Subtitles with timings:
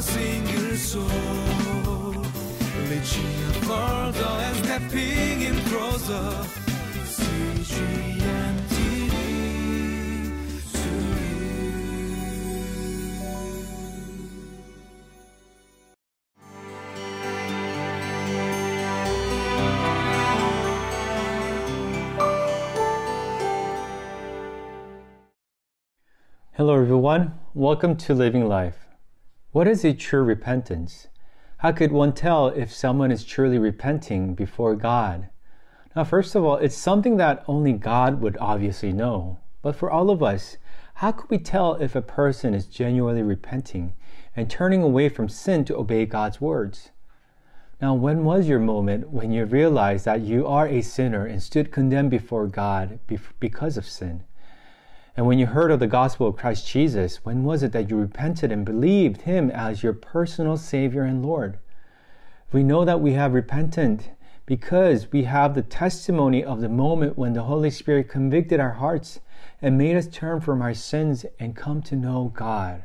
[0.00, 1.04] single soul.
[4.46, 6.46] And stepping in closer.
[26.56, 27.32] Hello, everyone.
[27.54, 28.83] Welcome to Living Life.
[29.54, 31.06] What is a true repentance?
[31.58, 35.28] How could one tell if someone is truly repenting before God?
[35.94, 39.38] Now, first of all, it's something that only God would obviously know.
[39.62, 40.56] But for all of us,
[40.94, 43.94] how could we tell if a person is genuinely repenting
[44.34, 46.90] and turning away from sin to obey God's words?
[47.80, 51.70] Now, when was your moment when you realized that you are a sinner and stood
[51.70, 52.98] condemned before God
[53.38, 54.24] because of sin?
[55.16, 57.96] And when you heard of the gospel of Christ Jesus, when was it that you
[57.96, 61.58] repented and believed Him as your personal Savior and Lord?
[62.52, 64.10] We know that we have repented
[64.46, 69.20] because we have the testimony of the moment when the Holy Spirit convicted our hearts
[69.62, 72.84] and made us turn from our sins and come to know God.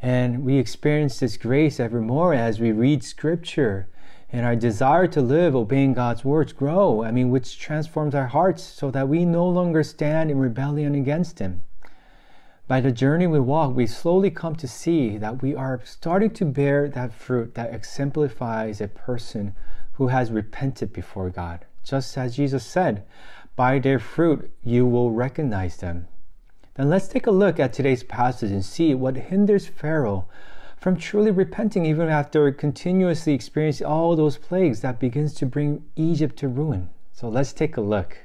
[0.00, 3.88] And we experience this grace evermore as we read Scripture
[4.32, 8.62] and our desire to live obeying God's words grow, I mean, which transforms our hearts
[8.62, 11.62] so that we no longer stand in rebellion against Him.
[12.68, 16.44] By the journey we walk, we slowly come to see that we are starting to
[16.44, 19.54] bear that fruit that exemplifies a person
[19.92, 21.64] who has repented before God.
[21.84, 23.04] Just as Jesus said,
[23.54, 26.08] by their fruit you will recognize them.
[26.74, 30.26] Then let's take a look at today's passage and see what hinders Pharaoh
[30.76, 36.36] from truly repenting even after continuously experiencing all those plagues that begins to bring Egypt
[36.36, 36.90] to ruin.
[37.12, 38.18] So let's take a look.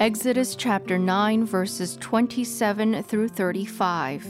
[0.00, 4.26] Exodus chapter 9, verses 27 through 35.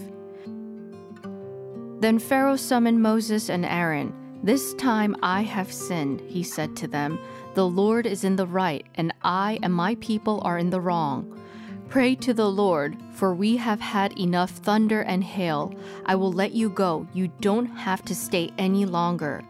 [2.00, 4.23] Then Pharaoh summoned Moses and Aaron.
[4.44, 7.18] This time I have sinned, he said to them.
[7.54, 11.40] The Lord is in the right, and I and my people are in the wrong.
[11.88, 15.72] Pray to the Lord, for we have had enough thunder and hail.
[16.04, 17.06] I will let you go.
[17.14, 19.42] You don't have to stay any longer.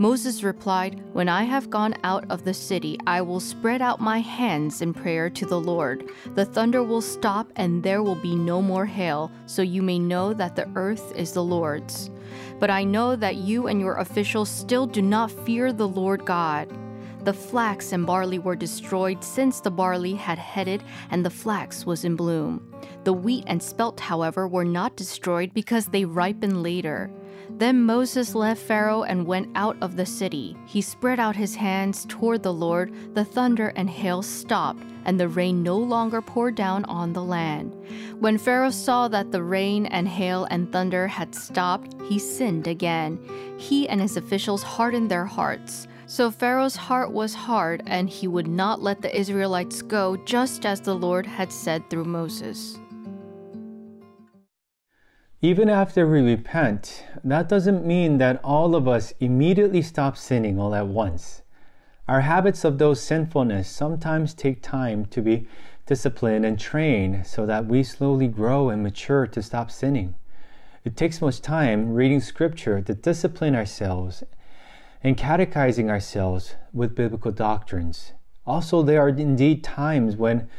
[0.00, 4.20] Moses replied, When I have gone out of the city, I will spread out my
[4.20, 6.08] hands in prayer to the Lord.
[6.34, 10.32] The thunder will stop, and there will be no more hail, so you may know
[10.32, 12.10] that the earth is the Lord's.
[12.58, 16.74] But I know that you and your officials still do not fear the Lord God.
[17.24, 22.06] The flax and barley were destroyed since the barley had headed and the flax was
[22.06, 22.72] in bloom.
[23.04, 27.10] The wheat and spelt, however, were not destroyed because they ripen later.
[27.58, 30.56] Then Moses left Pharaoh and went out of the city.
[30.66, 33.14] He spread out his hands toward the Lord.
[33.14, 37.76] The thunder and hail stopped, and the rain no longer poured down on the land.
[38.18, 43.18] When Pharaoh saw that the rain and hail and thunder had stopped, he sinned again.
[43.58, 45.86] He and his officials hardened their hearts.
[46.06, 50.80] So Pharaoh's heart was hard, and he would not let the Israelites go, just as
[50.80, 52.80] the Lord had said through Moses.
[55.42, 60.74] Even after we repent, that doesn't mean that all of us immediately stop sinning all
[60.74, 61.40] at once.
[62.06, 65.48] Our habits of those sinfulness sometimes take time to be
[65.86, 70.14] disciplined and trained so that we slowly grow and mature to stop sinning.
[70.84, 74.22] It takes much time reading scripture to discipline ourselves
[75.02, 78.12] and catechizing ourselves with biblical doctrines.
[78.46, 80.50] Also, there are indeed times when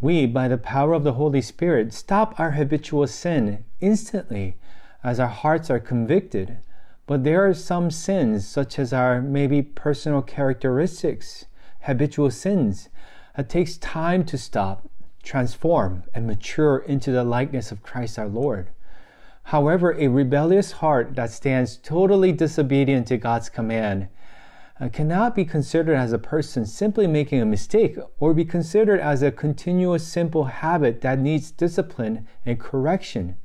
[0.00, 4.56] we, by the power of the Holy Spirit, stop our habitual sin instantly
[5.04, 6.58] as our hearts are convicted.
[7.06, 11.46] But there are some sins, such as our maybe personal characteristics,
[11.82, 12.88] habitual sins,
[13.36, 14.88] that takes time to stop,
[15.22, 18.68] transform, and mature into the likeness of Christ our Lord.
[19.44, 24.08] However, a rebellious heart that stands totally disobedient to God's command
[24.80, 29.22] uh, cannot be considered as a person simply making a mistake or be considered as
[29.22, 33.36] a continuous simple habit that needs discipline and correction.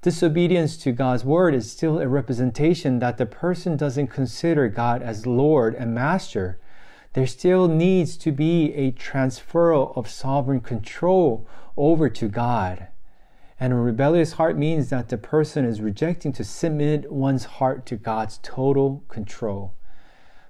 [0.00, 5.26] Disobedience to God's word is still a representation that the person doesn't consider God as
[5.26, 6.58] Lord and Master.
[7.12, 11.46] There still needs to be a transferal of sovereign control
[11.76, 12.88] over to God.
[13.58, 17.96] And a rebellious heart means that the person is rejecting to submit one's heart to
[17.96, 19.74] God's total control.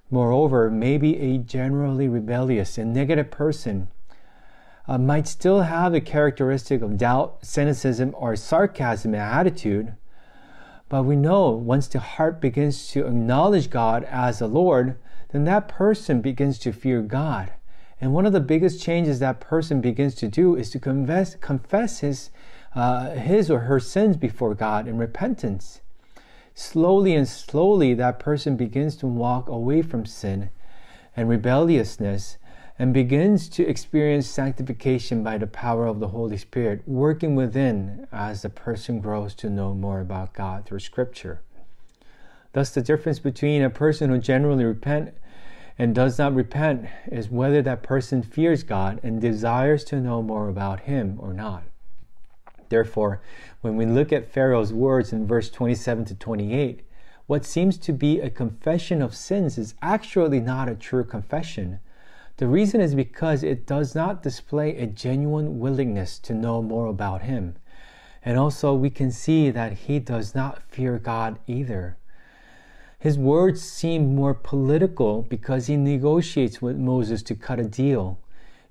[0.09, 3.89] Moreover, maybe a generally rebellious and negative person
[4.87, 9.95] uh, might still have a characteristic of doubt, cynicism, or sarcasm attitude.
[10.87, 14.97] But we know once the heart begins to acknowledge God as the Lord,
[15.31, 17.51] then that person begins to fear God
[17.99, 21.99] And one of the biggest changes that person begins to do is to confess, confess
[21.99, 22.29] his,
[22.75, 25.81] uh, his or her sins before God in repentance.
[26.59, 30.49] Slowly and slowly, that person begins to walk away from sin
[31.15, 32.39] and rebelliousness
[32.79, 38.41] and begins to experience sanctification by the power of the Holy Spirit working within as
[38.41, 41.41] the person grows to know more about God through Scripture.
[42.53, 45.13] Thus, the difference between a person who generally repent
[45.77, 50.49] and does not repent is whether that person fears God and desires to know more
[50.49, 51.65] about Him or not.
[52.69, 53.21] Therefore,
[53.61, 56.81] when we look at Pharaoh's words in verse 27 to 28,
[57.25, 61.79] what seems to be a confession of sins is actually not a true confession.
[62.37, 67.23] The reason is because it does not display a genuine willingness to know more about
[67.23, 67.55] Him.
[68.23, 71.97] And also, we can see that he does not fear God either.
[72.99, 78.19] His words seem more political because he negotiates with Moses to cut a deal.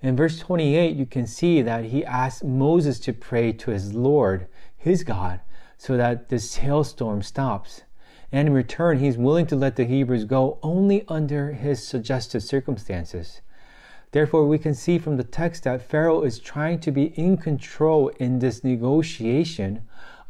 [0.07, 4.47] In verse 28, you can see that he asks Moses to pray to his Lord,
[4.77, 5.41] his God,
[5.77, 7.83] so that this hailstorm stops.
[8.31, 13.41] And in return, he's willing to let the Hebrews go only under his suggested circumstances.
[14.13, 18.11] Therefore, we can see from the text that Pharaoh is trying to be in control
[18.21, 19.83] in this negotiation,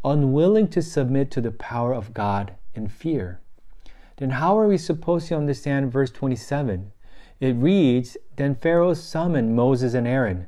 [0.02, 3.42] unwilling to submit to the power of God in fear
[4.16, 6.92] then how are we supposed to understand verse 27?
[7.38, 10.46] It reads, Then Pharaoh summoned Moses and Aaron.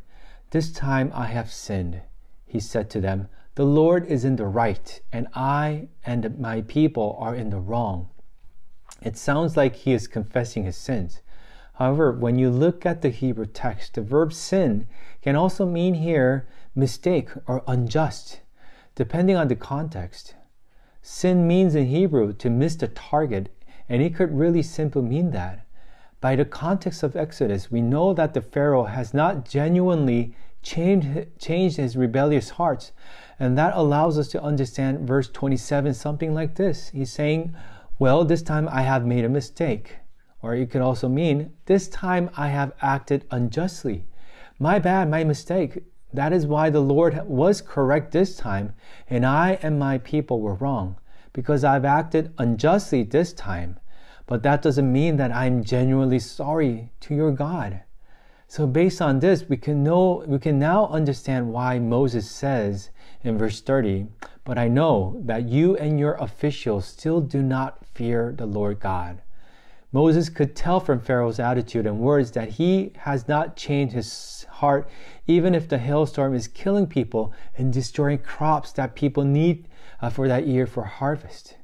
[0.51, 2.01] This time I have sinned.
[2.47, 7.17] He said to them, The Lord is in the right, and I and my people
[7.21, 8.09] are in the wrong.
[9.03, 11.21] It sounds like he is confessing his sins.
[11.75, 14.89] However, when you look at the Hebrew text, the verb sin
[15.21, 18.41] can also mean here mistake or unjust,
[18.95, 20.35] depending on the context.
[21.03, 23.51] Sin means in Hebrew to miss the target
[23.89, 25.65] and it could really simply mean that.
[26.21, 31.77] By the context of Exodus, we know that the Pharaoh has not genuinely changed, changed
[31.77, 32.93] his rebellious hearts.
[33.39, 36.89] And that allows us to understand verse 27 something like this.
[36.89, 37.55] He's saying,
[37.99, 39.99] Well, this time I have made a mistake.
[40.43, 44.07] Or it could also mean, This time I have acted unjustly.
[44.59, 45.85] My bad, my mistake.
[46.13, 48.73] That is why the Lord was correct this time,
[49.11, 50.97] and I and my people were wrong
[51.33, 53.79] because I've acted unjustly this time,
[54.29, 57.81] but that doesn't mean that I'm genuinely sorry to your God.
[58.47, 62.91] So based on this, we can know we can now understand why Moses says
[63.25, 64.07] in verse 30,
[64.45, 69.23] "But I know that you and your officials still do not fear the Lord God."
[69.93, 74.91] Moses could tell from Pharaoh's attitude and words that he has not changed his heart
[75.27, 79.67] even if the hailstorm is killing people and destroying crops that people need
[80.03, 81.57] uh, for that year for harvest.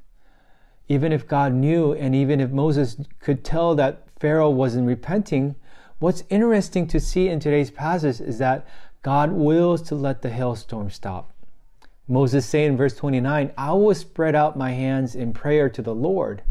[0.89, 5.55] Even if God knew, and even if Moses could tell that Pharaoh wasn't repenting,
[5.99, 8.67] what's interesting to see in today's passage is that
[9.03, 11.33] God wills to let the hailstorm stop.
[12.07, 15.95] Moses say in verse 29, I will spread out my hands in prayer to the
[15.95, 16.43] Lord.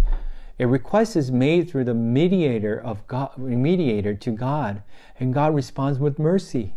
[0.59, 4.81] A request is made through the mediator of God, mediator to God,
[5.19, 6.75] and God responds with mercy.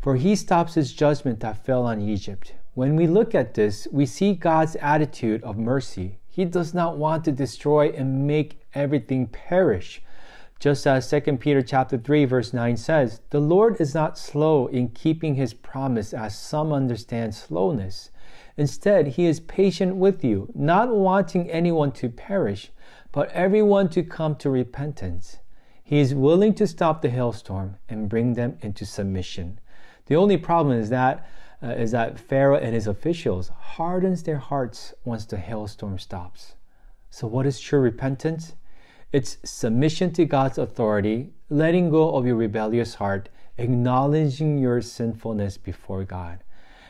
[0.00, 2.54] For he stops his judgment that fell on Egypt.
[2.74, 6.19] When we look at this, we see God's attitude of mercy.
[6.40, 10.00] He does not want to destroy and make everything perish.
[10.58, 14.88] Just as 2 Peter chapter 3 verse 9 says, "The Lord is not slow in
[14.88, 18.10] keeping his promise as some understand slowness.
[18.56, 22.72] Instead, he is patient with you, not wanting anyone to perish,
[23.12, 25.40] but everyone to come to repentance.
[25.84, 29.60] He is willing to stop the hailstorm and bring them into submission."
[30.06, 31.22] The only problem is that
[31.62, 36.54] uh, is that Pharaoh and his officials hardens their hearts once the hailstorm stops.
[37.10, 38.54] So what is true repentance?
[39.12, 46.04] It's submission to God's authority, letting go of your rebellious heart, acknowledging your sinfulness before
[46.04, 46.44] God.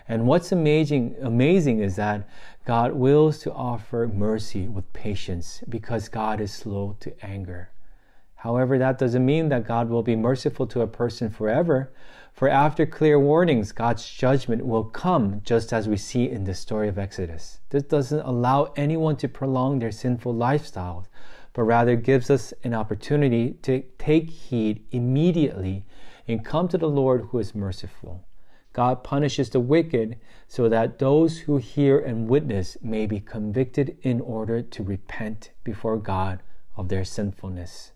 [0.07, 2.29] And what's amazing amazing is that
[2.67, 7.71] God wills to offer mercy with patience because God is slow to anger.
[8.35, 11.93] However, that doesn't mean that God will be merciful to a person forever,
[12.33, 16.89] for after clear warnings, God's judgment will come, just as we see in the story
[16.89, 17.61] of Exodus.
[17.71, 21.07] This doesn't allow anyone to prolong their sinful lifestyles,
[21.53, 25.85] but rather gives us an opportunity to take heed immediately
[26.27, 28.27] and come to the Lord who is merciful.
[28.73, 34.21] God punishes the wicked so that those who hear and witness may be convicted in
[34.21, 36.41] order to repent before God
[36.77, 37.93] of their sinfulness.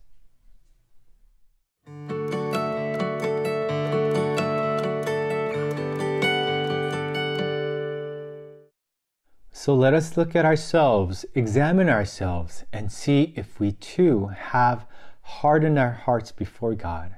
[9.64, 14.84] So let us look at ourselves, examine ourselves, and see if we too have
[15.22, 17.14] hardened our hearts before God.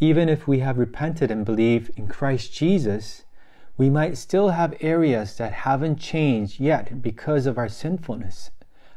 [0.00, 3.22] Even if we have repented and believe in Christ Jesus,
[3.76, 8.50] we might still have areas that haven't changed yet because of our sinfulness,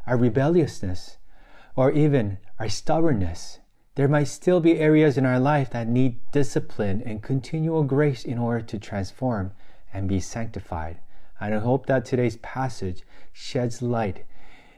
[0.08, 1.18] our rebelliousness,
[1.76, 3.60] or even our stubbornness.
[3.94, 8.40] There might still be areas in our life that need discipline and continual grace in
[8.40, 9.52] order to transform
[9.94, 10.98] and be sanctified.
[11.46, 14.24] And I hope that today's passage sheds light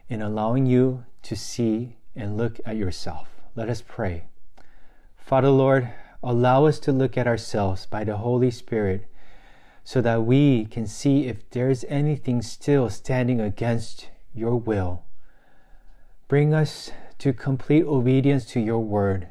[0.10, 3.30] in allowing you to see and look at yourself.
[3.56, 4.24] Let us pray.
[5.16, 5.92] Father Lord,
[6.24, 9.06] allow us to look at ourselves by the Holy Spirit
[9.84, 15.04] so that we can see if there's anything still standing against your will.
[16.28, 19.28] Bring us to complete obedience to your word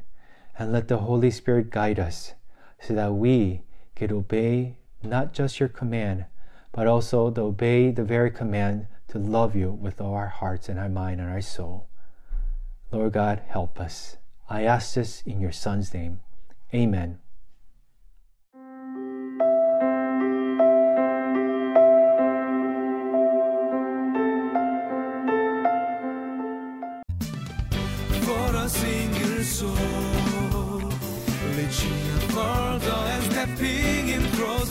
[0.57, 2.35] and let the Holy Spirit guide us
[2.81, 3.63] so that we
[3.97, 6.27] could obey not just your command,
[6.75, 10.79] but also to obey the very command to love you with all our hearts and
[10.79, 11.87] our mind and our soul.
[12.91, 14.17] Lord God, help us.
[14.51, 16.21] I ask this in your Son's name.
[16.75, 17.21] Amen.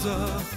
[0.06, 0.53] And